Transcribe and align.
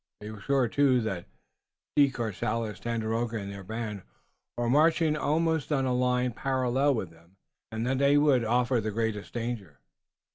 They 0.19 0.31
were 0.31 0.41
sure, 0.41 0.67
too, 0.67 0.99
that 1.01 1.27
De 1.95 2.09
Courcelles, 2.09 2.79
Tandakora 2.79 3.39
and 3.39 3.51
their 3.51 3.63
band 3.63 4.01
were 4.57 4.67
marching 4.67 5.15
on 5.15 5.45
a 5.45 5.45
line 5.45 5.85
almost 5.85 6.35
parallel 6.37 6.95
with 6.95 7.11
them, 7.11 7.37
and 7.71 7.85
that 7.85 7.99
they 7.99 8.17
would 8.17 8.43
offer 8.43 8.81
the 8.81 8.89
greatest 8.89 9.31
danger. 9.35 9.79